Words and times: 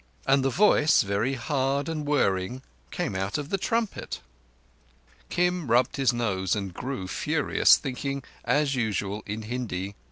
And 0.25 0.43
the 0.43 0.49
voice, 0.49 1.03
very 1.03 1.35
hard 1.35 1.87
and 1.87 2.07
whirring, 2.07 2.63
came 2.89 3.13
out 3.15 3.37
of 3.37 3.49
the 3.49 3.59
trumpet. 3.59 4.19
Kim 5.29 5.67
rubbed 5.67 5.97
his 5.97 6.11
nose 6.11 6.55
and 6.55 6.73
grew 6.73 7.07
furious, 7.07 7.77
thinking, 7.77 8.23
as 8.43 8.73
usual, 8.73 9.21
in 9.27 9.43
Hindi. 9.43 9.93